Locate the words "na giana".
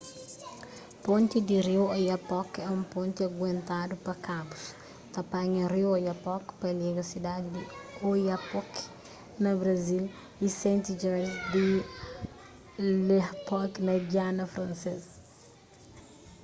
13.85-14.43